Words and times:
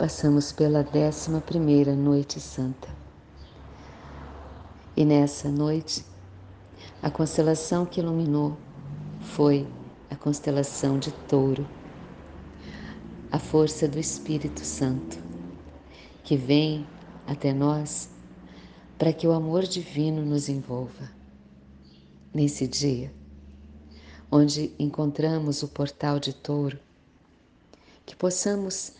passamos 0.00 0.50
pela 0.50 0.82
décima 0.82 1.42
primeira 1.42 1.94
noite 1.94 2.40
santa. 2.40 2.88
E 4.96 5.04
nessa 5.04 5.50
noite, 5.50 6.02
a 7.02 7.10
constelação 7.10 7.84
que 7.84 8.00
iluminou 8.00 8.56
foi 9.20 9.68
a 10.10 10.16
constelação 10.16 10.98
de 10.98 11.12
Touro, 11.28 11.68
a 13.30 13.38
força 13.38 13.86
do 13.86 13.98
Espírito 13.98 14.64
Santo, 14.64 15.18
que 16.24 16.34
vem 16.34 16.86
até 17.26 17.52
nós 17.52 18.08
para 18.96 19.12
que 19.12 19.26
o 19.26 19.32
amor 19.32 19.64
divino 19.64 20.24
nos 20.24 20.48
envolva. 20.48 21.10
Nesse 22.32 22.66
dia, 22.66 23.12
onde 24.32 24.72
encontramos 24.78 25.62
o 25.62 25.68
portal 25.68 26.18
de 26.18 26.32
Touro, 26.32 26.78
que 28.06 28.16
possamos 28.16 28.98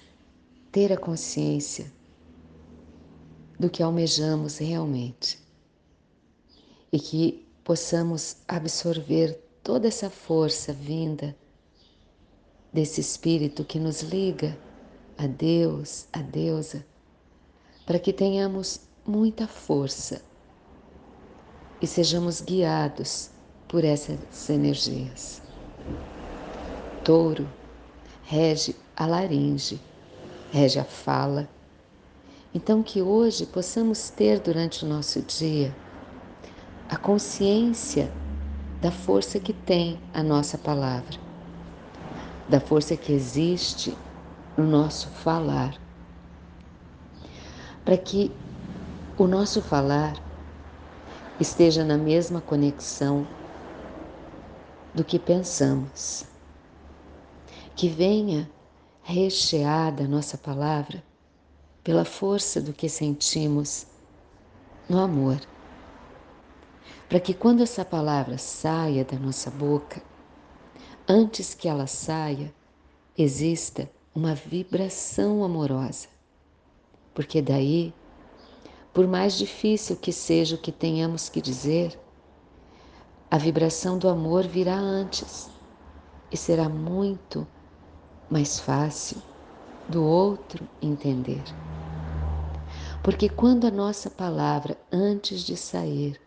ter 0.70 0.92
a 0.92 0.96
consciência 0.96 1.92
do 3.58 3.68
que 3.68 3.82
almejamos 3.82 4.58
realmente 4.58 5.38
e 6.92 6.98
que 6.98 7.46
possamos 7.64 8.38
absorver 8.48 9.38
toda 9.62 9.88
essa 9.88 10.08
força 10.08 10.72
vinda 10.72 11.36
desse 12.72 13.00
espírito 13.00 13.64
que 13.64 13.78
nos 13.78 14.00
liga 14.00 14.56
a 15.18 15.26
Deus, 15.26 16.06
a 16.12 16.22
deusa, 16.22 16.86
para 17.84 17.98
que 17.98 18.12
tenhamos 18.12 18.80
muita 19.06 19.46
força 19.46 20.22
e 21.82 21.86
sejamos 21.86 22.40
guiados 22.40 23.30
por 23.68 23.84
essas 23.84 24.48
energias. 24.48 25.42
Touro 27.04 27.48
rege 28.22 28.76
a 28.96 29.06
laringe, 29.06 29.80
rege 30.50 30.78
a 30.78 30.84
fala. 30.84 31.48
Então, 32.52 32.82
que 32.82 33.00
hoje 33.00 33.46
possamos 33.46 34.10
ter 34.10 34.40
durante 34.40 34.84
o 34.84 34.88
nosso 34.88 35.22
dia 35.22 35.74
a 36.88 36.96
consciência 36.96 38.12
da 38.80 38.90
força 38.90 39.38
que 39.38 39.52
tem 39.52 40.00
a 40.12 40.22
nossa 40.22 40.58
palavra, 40.58 41.18
da 42.48 42.58
força 42.58 42.96
que 42.96 43.12
existe 43.12 43.96
no 44.56 44.66
nosso 44.66 45.08
falar, 45.08 45.78
para 47.84 47.96
que 47.96 48.32
o 49.16 49.26
nosso 49.26 49.62
falar 49.62 50.14
esteja 51.38 51.84
na 51.84 51.96
mesma 51.96 52.40
conexão 52.40 53.26
do 54.92 55.04
que 55.04 55.18
pensamos, 55.18 56.24
que 57.76 57.88
venha 57.88 58.50
recheada 59.02 60.04
a 60.04 60.08
nossa 60.08 60.36
palavra 60.36 61.02
pela 61.82 62.04
força 62.04 62.60
do 62.60 62.72
que 62.72 62.88
sentimos 62.88 63.86
no 64.88 64.98
amor. 64.98 65.40
Para 67.08 67.20
que 67.20 67.34
quando 67.34 67.62
essa 67.62 67.84
palavra 67.84 68.38
saia 68.38 69.04
da 69.04 69.18
nossa 69.18 69.50
boca, 69.50 70.02
antes 71.08 71.54
que 71.54 71.68
ela 71.68 71.86
saia, 71.86 72.54
exista 73.16 73.90
uma 74.14 74.34
vibração 74.34 75.42
amorosa. 75.42 76.08
Porque 77.14 77.42
daí, 77.42 77.92
por 78.92 79.06
mais 79.06 79.34
difícil 79.34 79.96
que 79.96 80.12
seja 80.12 80.54
o 80.54 80.58
que 80.58 80.70
tenhamos 80.70 81.28
que 81.28 81.40
dizer, 81.40 81.98
a 83.30 83.38
vibração 83.38 83.98
do 83.98 84.08
amor 84.08 84.46
virá 84.46 84.76
antes 84.76 85.50
e 86.30 86.36
será 86.36 86.68
muito 86.68 87.46
mais 88.30 88.60
fácil 88.60 89.20
do 89.88 90.04
outro 90.04 90.66
entender. 90.80 91.42
Porque 93.02 93.28
quando 93.28 93.66
a 93.66 93.70
nossa 93.70 94.08
palavra, 94.08 94.78
antes 94.92 95.40
de 95.40 95.56
sair, 95.56 96.20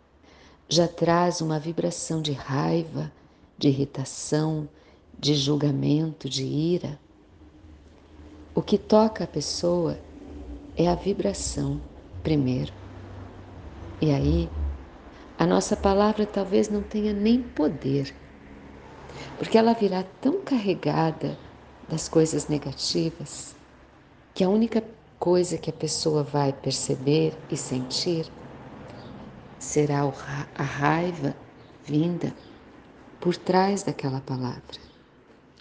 já 0.68 0.88
traz 0.88 1.40
uma 1.40 1.60
vibração 1.60 2.22
de 2.22 2.34
raiva, 2.34 3.12
de 3.58 3.70
irritação, 3.70 4.68
de 5.18 5.36
julgamento, 5.36 6.28
de 6.28 6.44
ira, 6.44 7.00
o 8.56 8.62
que 8.62 8.78
toca 8.78 9.24
a 9.24 9.28
pessoa 9.28 9.98
é 10.76 10.88
a 10.88 10.96
vibração 10.96 11.80
primeiro. 12.22 12.74
E 14.02 14.12
aí, 14.12 14.50
a 15.38 15.46
nossa 15.46 15.76
palavra 15.76 16.26
talvez 16.26 16.70
não 16.70 16.82
tenha 16.82 17.14
nem 17.14 17.42
poder, 17.42 18.14
porque 19.38 19.58
ela 19.58 19.74
virá 19.74 20.04
tão 20.22 20.42
carregada 20.42 21.38
das 21.94 22.10
coisas 22.10 22.48
negativas, 22.48 23.54
que 24.34 24.44
a 24.44 24.50
única 24.50 24.84
coisa 25.20 25.60
que 25.60 25.70
a 25.70 25.74
pessoa 25.74 26.24
vai 26.24 26.52
perceber 26.52 27.38
e 27.52 27.56
sentir 27.56 28.26
será 29.60 30.02
a 30.56 30.64
raiva 30.64 31.36
vinda 31.86 32.34
por 33.22 33.38
trás 33.38 33.84
daquela 33.84 34.20
palavra, 34.20 34.80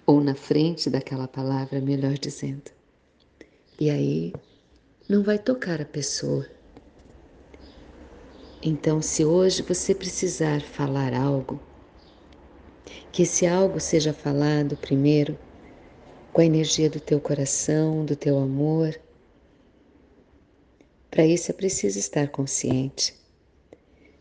ou 0.06 0.22
na 0.22 0.34
frente 0.34 0.88
daquela 0.88 1.28
palavra, 1.28 1.82
melhor 1.82 2.15
dizendo. 2.15 2.71
E 3.78 3.91
aí 3.91 4.32
não 5.06 5.22
vai 5.22 5.38
tocar 5.38 5.82
a 5.82 5.84
pessoa. 5.84 6.47
Então, 8.62 9.03
se 9.03 9.22
hoje 9.22 9.60
você 9.60 9.94
precisar 9.94 10.62
falar 10.62 11.12
algo, 11.12 11.60
que 13.12 13.25
esse 13.25 13.47
algo 13.47 13.78
seja 13.78 14.15
falado 14.15 14.78
primeiro 14.78 15.37
com 16.32 16.41
a 16.41 16.44
energia 16.44 16.88
do 16.88 16.98
teu 16.98 17.20
coração, 17.20 18.04
do 18.04 18.16
teu 18.16 18.38
amor. 18.38 18.98
Para 21.10 21.26
isso 21.26 21.50
é 21.50 21.54
preciso 21.54 21.98
estar 21.98 22.28
consciente. 22.28 23.15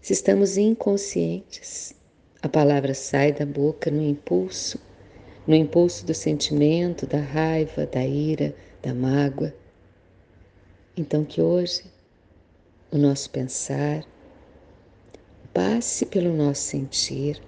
Se 0.02 0.12
estamos 0.14 0.58
inconscientes, 0.58 1.96
a 2.42 2.50
palavra 2.50 2.94
sai 2.94 3.32
da 3.32 3.46
boca 3.46 3.90
no 3.90 4.02
impulso, 4.02 4.80
no 5.48 5.56
impulso 5.56 6.06
do 6.06 6.14
sentimento, 6.14 7.08
da 7.08 7.20
raiva, 7.20 7.86
da 7.86 8.04
ira, 8.06 8.54
da 8.82 8.94
mágoa. 8.94 9.54
Então, 10.98 11.24
que 11.24 11.42
hoje 11.42 11.84
o 12.92 12.98
nosso 12.98 13.30
pensar 13.30 14.04
passe 15.54 16.06
pelo 16.06 16.34
nosso 16.34 16.64
sentir, 16.64 17.42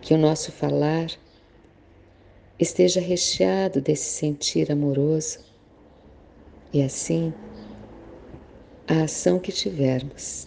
que 0.00 0.14
o 0.14 0.18
nosso 0.18 0.50
falar 0.50 1.08
esteja 2.62 3.00
recheado 3.00 3.80
desse 3.80 4.04
sentir 4.04 4.70
amoroso 4.70 5.40
e 6.72 6.80
assim 6.80 7.34
a 8.86 9.02
ação 9.02 9.38
que 9.38 9.50
tivermos 9.50 10.46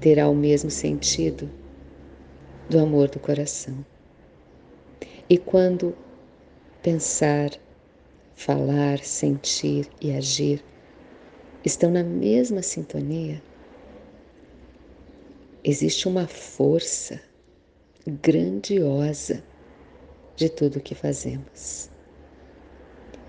terá 0.00 0.28
o 0.28 0.34
mesmo 0.34 0.70
sentido 0.70 1.50
do 2.70 2.78
amor 2.78 3.08
do 3.08 3.18
coração. 3.18 3.84
E 5.28 5.36
quando 5.36 5.96
pensar, 6.82 7.50
falar, 8.34 9.00
sentir 9.00 9.88
e 10.00 10.12
agir 10.12 10.64
estão 11.64 11.90
na 11.90 12.04
mesma 12.04 12.62
sintonia, 12.62 13.42
existe 15.64 16.06
uma 16.06 16.28
força 16.28 17.20
grandiosa 18.06 19.42
de 20.38 20.48
tudo 20.48 20.76
o 20.76 20.80
que 20.80 20.94
fazemos. 20.94 21.90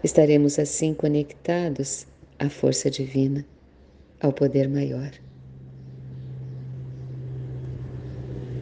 Estaremos 0.04 0.60
assim 0.60 0.94
conectados 0.94 2.06
à 2.38 2.50
força 2.50 2.90
divina, 2.90 3.44
ao 4.22 4.32
poder 4.32 4.70
maior. 4.70 5.12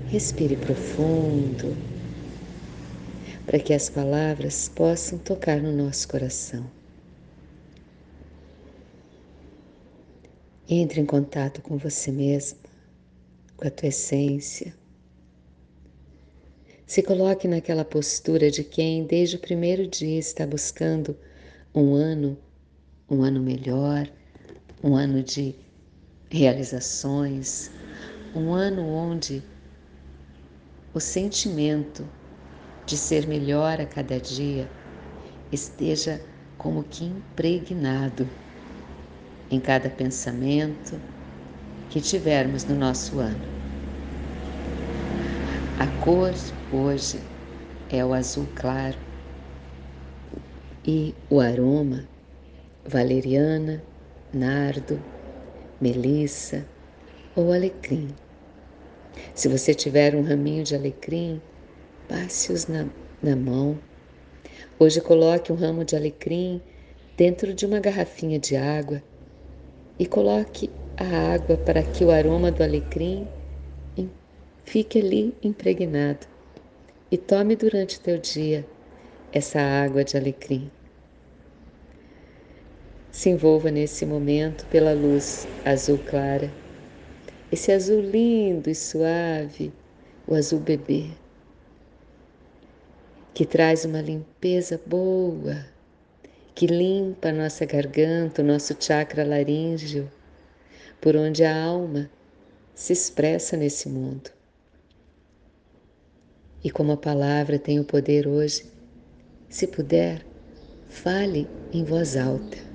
Respire 0.08 0.56
profundo 0.56 1.75
para 3.46 3.59
que 3.59 3.74
as 3.74 3.90
palavras 3.90 4.69
possam 4.69 5.19
tocar 5.19 5.62
no 5.62 5.74
nosso 5.74 6.08
coração. 6.08 6.66
Entre 10.70 11.02
em 11.02 11.05
contato 11.05 11.61
com 11.61 11.78
você 11.78 12.11
mesmo, 12.14 12.59
com 13.58 13.67
a 13.67 13.72
tua 13.72 13.90
essência 13.90 14.73
se 16.87 17.03
coloque 17.03 17.49
naquela 17.49 17.84
postura 17.84 18.49
de 18.49 18.63
quem, 18.63 19.03
desde 19.05 19.35
o 19.35 19.39
primeiro 19.39 19.85
dia, 19.85 20.17
está 20.17 20.47
buscando 20.47 21.17
um 21.75 21.93
ano, 21.93 22.37
um 23.09 23.22
ano 23.22 23.41
melhor, 23.41 24.09
um 24.81 24.95
ano 24.95 25.22
de 25.22 25.53
realizações, 26.31 27.69
um 28.34 28.53
ano 28.53 28.87
onde 28.87 29.43
o 30.93 30.99
sentimento 31.01 32.09
de 32.85 32.95
ser 32.95 33.28
melhor 33.28 33.81
a 33.81 33.85
cada 33.85 34.17
dia 34.17 34.72
esteja 35.51 36.22
como 36.57 36.85
que 36.85 37.03
impregnado 37.03 38.29
em 39.51 39.59
cada 39.59 39.89
pensamento 39.89 41.01
que 41.89 41.99
tivermos 41.99 42.63
no 42.63 42.75
nosso 42.75 43.19
ano. 43.19 43.57
A 45.79 45.85
cor 46.03 46.34
hoje 46.72 47.22
é 47.88 48.03
o 48.03 48.12
azul 48.12 48.47
claro 48.56 48.97
e 50.84 51.14
o 51.29 51.40
aroma 51.40 52.09
valeriana, 52.84 53.84
nardo, 54.34 55.00
melissa 55.79 56.68
ou 57.35 57.53
alecrim. 57.53 58.08
Se 59.35 59.47
você 59.47 59.76
tiver 59.76 60.16
um 60.16 60.24
raminho 60.24 60.64
de 60.64 60.74
alecrim, 60.74 61.40
passe-os 62.08 62.66
na, 62.66 62.90
na 63.22 63.35
mão. 63.35 63.78
Hoje 64.80 65.00
coloque 65.00 65.52
um 65.52 65.56
ramo 65.56 65.85
de 65.85 65.96
alecrim 65.96 66.59
dentro 67.16 67.53
de 67.53 67.68
uma 67.68 67.80
garrafinha 67.80 68.40
de 68.40 68.56
água 68.56 69.03
e 70.00 70.08
coloque 70.08 70.72
a 70.97 71.34
água 71.35 71.56
para 71.56 71.84
que 71.84 72.03
o 72.03 72.09
aroma 72.09 72.52
do 72.52 72.64
alecrim 72.64 73.28
fique 74.67 74.99
ali 74.99 75.34
impregnado. 75.41 76.28
E 77.09 77.17
tome 77.17 77.55
durante 77.55 78.02
teu 78.02 78.17
dia 78.17 78.67
essa 79.31 79.61
água 79.61 80.03
de 80.03 80.17
alecrim. 80.17 80.69
Se 83.09 83.29
envolva 83.29 83.72
nesse 83.72 84.05
momento 84.05 84.66
pela 84.66 84.91
luz 84.91 85.47
azul 85.64 85.97
clara, 85.97 86.52
esse 87.49 87.72
azul 87.72 88.02
lindo 88.02 88.69
e 88.69 88.75
suave, 88.75 89.72
o 90.28 90.35
azul 90.35 90.59
bebê, 90.59 91.11
que 93.34 93.46
traz 93.46 93.85
uma 93.85 94.02
limpeza 94.02 94.81
boa, 94.85 95.66
que 96.53 96.67
limpa 96.67 97.31
nossa 97.31 97.66
garganta, 97.66 98.41
o 98.41 98.46
nosso 98.46 98.75
chakra 98.78 99.23
laríngeo, 99.23 100.11
por 100.99 101.16
onde 101.16 101.46
a 101.46 101.63
alma 101.63 102.11
se 102.75 102.91
expressa 102.91 103.55
nesse 103.55 103.87
mundo. 103.87 104.36
E 106.64 106.72
como 106.72 106.92
a 106.92 106.98
palavra 106.98 107.59
tem 107.59 107.80
o 107.80 107.84
poder 107.84 108.28
hoje, 108.28 108.66
se 109.50 109.68
puder, 109.68 110.26
fale 110.90 111.48
em 111.74 111.84
voz 111.84 112.18
alta 112.18 112.68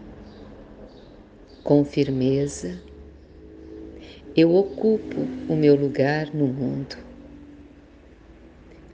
com 1.63 1.85
firmeza, 1.85 2.83
eu 4.37 4.53
ocupo 4.53 5.21
o 5.49 5.55
meu 5.55 5.77
lugar 5.77 6.35
no 6.35 6.49
mundo. 6.49 6.97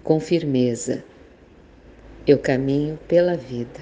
Com 0.05 0.21
firmeza, 0.21 1.03
eu 2.27 2.39
caminho 2.39 2.99
pela 3.09 3.37
vida. 3.37 3.81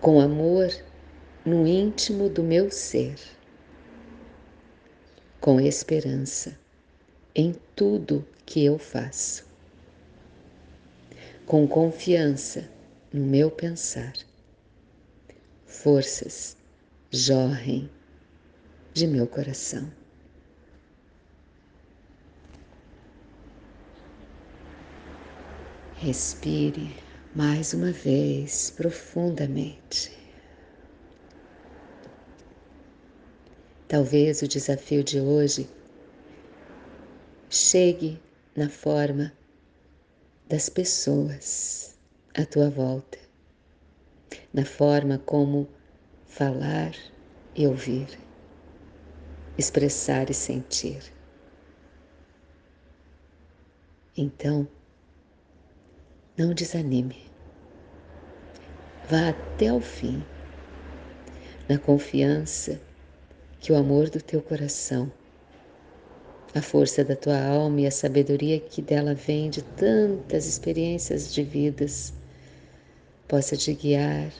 Com 0.00 0.20
amor 0.20 0.68
no 1.44 1.66
íntimo 1.66 2.28
do 2.28 2.44
meu 2.44 2.70
ser. 2.70 3.16
Com 5.40 5.60
esperança 5.60 6.56
em 7.38 7.54
tudo 7.76 8.26
que 8.44 8.64
eu 8.64 8.80
faço. 8.80 9.46
Com 11.46 11.68
confiança 11.68 12.68
no 13.12 13.24
meu 13.24 13.48
pensar 13.48 14.12
forças 15.64 16.56
jorrem 17.12 17.88
de 18.92 19.06
meu 19.06 19.24
coração. 19.28 19.88
Respire 25.94 26.92
mais 27.36 27.72
uma 27.72 27.92
vez 27.92 28.70
profundamente. 28.70 30.10
Talvez 33.86 34.42
o 34.42 34.48
desafio 34.48 35.04
de 35.04 35.20
hoje 35.20 35.77
chegue 37.70 38.18
na 38.56 38.68
forma 38.68 39.32
das 40.48 40.70
pessoas 40.70 41.98
à 42.34 42.46
tua 42.46 42.70
volta 42.70 43.18
na 44.54 44.64
forma 44.64 45.18
como 45.18 45.68
falar 46.26 46.92
e 47.54 47.66
ouvir, 47.66 48.18
expressar 49.58 50.30
e 50.30 50.34
sentir. 50.34 51.02
Então, 54.16 54.66
não 56.36 56.54
desanime. 56.54 57.22
Vá 59.08 59.28
até 59.28 59.72
o 59.72 59.80
fim, 59.80 60.24
na 61.68 61.78
confiança 61.78 62.80
que 63.60 63.72
o 63.72 63.76
amor 63.76 64.08
do 64.08 64.22
teu 64.22 64.40
coração, 64.40 65.12
a 66.58 66.62
força 66.62 67.04
da 67.04 67.14
tua 67.14 67.40
alma 67.40 67.82
e 67.82 67.86
a 67.86 67.90
sabedoria 67.90 68.58
que 68.58 68.82
dela 68.82 69.14
vem 69.14 69.48
de 69.48 69.62
tantas 69.62 70.44
experiências 70.44 71.32
de 71.32 71.44
vidas 71.44 72.12
possa 73.28 73.56
te 73.56 73.72
guiar, 73.72 74.32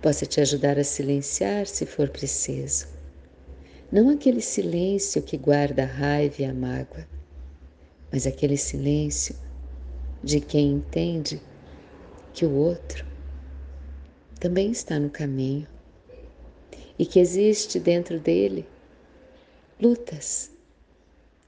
possa 0.00 0.24
te 0.24 0.40
ajudar 0.40 0.78
a 0.78 0.84
silenciar 0.84 1.66
se 1.66 1.84
for 1.84 2.08
preciso. 2.08 2.86
Não 3.90 4.10
aquele 4.10 4.40
silêncio 4.40 5.20
que 5.20 5.36
guarda 5.36 5.82
a 5.82 5.86
raiva 5.86 6.42
e 6.42 6.44
a 6.44 6.54
mágoa, 6.54 7.08
mas 8.12 8.24
aquele 8.24 8.56
silêncio 8.56 9.34
de 10.22 10.40
quem 10.40 10.72
entende 10.74 11.40
que 12.32 12.44
o 12.46 12.52
outro 12.52 13.04
também 14.38 14.70
está 14.70 15.00
no 15.00 15.10
caminho 15.10 15.66
e 16.96 17.04
que 17.04 17.18
existe 17.18 17.80
dentro 17.80 18.20
dele 18.20 18.64
lutas 19.80 20.56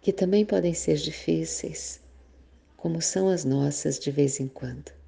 que 0.00 0.12
também 0.12 0.44
podem 0.44 0.74
ser 0.74 0.96
difíceis, 0.96 2.00
como 2.76 3.00
são 3.02 3.28
as 3.28 3.44
nossas 3.44 3.98
de 3.98 4.10
vez 4.10 4.40
em 4.40 4.48
quando 4.48 5.00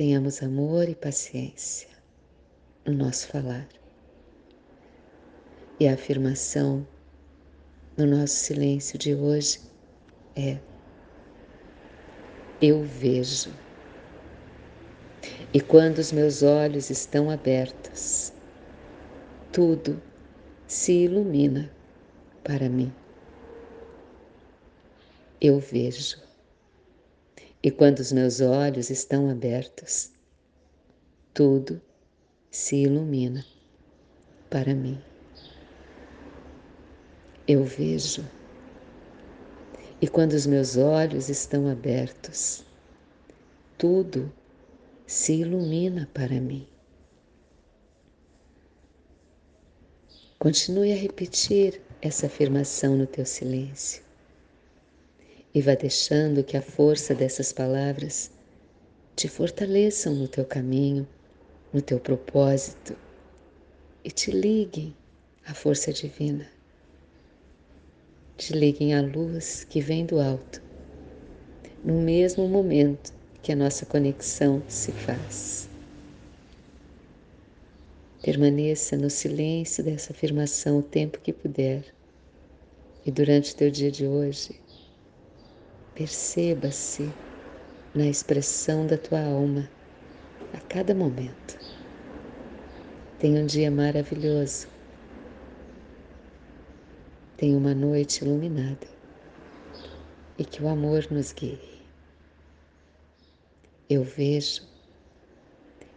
tenhamos 0.00 0.42
amor 0.42 0.88
e 0.88 0.94
paciência 0.94 1.86
no 2.86 2.94
nosso 2.94 3.28
falar. 3.28 3.68
E 5.78 5.86
a 5.86 5.92
afirmação 5.92 6.88
no 7.98 8.06
nosso 8.06 8.34
silêncio 8.34 8.98
de 8.98 9.14
hoje 9.14 9.60
é: 10.34 10.58
Eu 12.62 12.82
vejo. 12.82 13.52
E 15.52 15.60
quando 15.60 15.98
os 15.98 16.12
meus 16.12 16.42
olhos 16.42 16.88
estão 16.88 17.28
abertos, 17.28 18.32
tudo 19.52 20.00
se 20.66 20.92
ilumina 20.92 21.70
para 22.42 22.70
mim. 22.70 22.90
Eu 25.40 25.58
vejo. 25.58 26.20
E 27.62 27.70
quando 27.70 28.00
os 28.00 28.12
meus 28.12 28.42
olhos 28.42 28.90
estão 28.90 29.30
abertos, 29.30 30.12
tudo 31.32 31.80
se 32.50 32.76
ilumina 32.76 33.46
para 34.50 34.74
mim. 34.74 35.02
Eu 37.48 37.64
vejo. 37.64 38.22
E 39.98 40.06
quando 40.06 40.34
os 40.34 40.44
meus 40.44 40.76
olhos 40.76 41.30
estão 41.30 41.66
abertos, 41.68 42.62
tudo 43.78 44.30
se 45.06 45.40
ilumina 45.40 46.06
para 46.12 46.38
mim. 46.38 46.68
Continue 50.38 50.92
a 50.92 50.96
repetir 50.96 51.80
essa 52.02 52.26
afirmação 52.26 52.94
no 52.94 53.06
teu 53.06 53.24
silêncio 53.24 54.09
e 55.54 55.60
vá 55.60 55.74
deixando 55.74 56.44
que 56.44 56.56
a 56.56 56.62
força 56.62 57.14
dessas 57.14 57.52
palavras 57.52 58.30
te 59.16 59.28
fortaleçam 59.28 60.14
no 60.14 60.28
teu 60.28 60.44
caminho, 60.44 61.06
no 61.72 61.82
teu 61.82 61.98
propósito 61.98 62.96
e 64.04 64.10
te 64.10 64.30
liguem 64.30 64.94
à 65.46 65.52
força 65.52 65.92
divina. 65.92 66.46
Te 68.36 68.52
liguem 68.52 68.94
à 68.94 69.02
luz 69.02 69.64
que 69.64 69.80
vem 69.80 70.06
do 70.06 70.18
alto, 70.20 70.62
no 71.84 72.00
mesmo 72.00 72.48
momento 72.48 73.12
que 73.42 73.52
a 73.52 73.56
nossa 73.56 73.84
conexão 73.84 74.62
se 74.68 74.92
faz. 74.92 75.68
Permaneça 78.22 78.96
no 78.96 79.10
silêncio 79.10 79.82
dessa 79.82 80.12
afirmação 80.12 80.78
o 80.78 80.82
tempo 80.82 81.20
que 81.20 81.32
puder. 81.32 81.84
E 83.04 83.10
durante 83.10 83.52
o 83.52 83.56
teu 83.56 83.70
dia 83.70 83.90
de 83.90 84.06
hoje, 84.06 84.60
Perceba-se 86.00 87.12
na 87.94 88.06
expressão 88.06 88.86
da 88.86 88.96
tua 88.96 89.22
alma 89.22 89.68
a 90.54 90.58
cada 90.60 90.94
momento. 90.94 91.58
Tenha 93.18 93.42
um 93.42 93.44
dia 93.44 93.70
maravilhoso. 93.70 94.66
Tenha 97.36 97.54
uma 97.54 97.74
noite 97.74 98.24
iluminada 98.24 98.86
e 100.38 100.44
que 100.46 100.62
o 100.62 100.68
amor 100.68 101.06
nos 101.10 101.32
guie. 101.32 101.60
Eu 103.86 104.02
vejo 104.02 104.62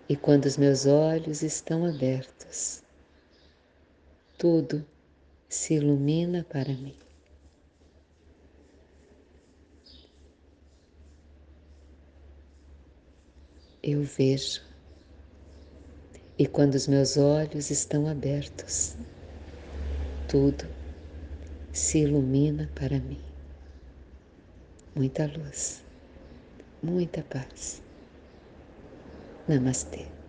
e 0.09 0.17
quando 0.17 0.47
os 0.47 0.57
meus 0.57 0.85
olhos 0.85 1.41
estão 1.41 1.85
abertos, 1.85 2.83
tudo 4.37 4.85
se 5.47 5.75
ilumina 5.75 6.43
para 6.43 6.73
mim. 6.73 6.93
Eu 13.83 14.01
vejo. 14.01 14.61
E 16.39 16.47
quando 16.47 16.75
os 16.75 16.87
meus 16.87 17.17
olhos 17.17 17.69
estão 17.69 18.07
abertos, 18.07 18.95
tudo 20.29 20.65
se 21.71 21.99
ilumina 21.99 22.69
para 22.73 22.97
mim. 22.99 23.19
Muita 24.95 25.25
luz, 25.25 25.83
muita 26.81 27.21
paz. 27.23 27.81
Namastê. 29.47 30.22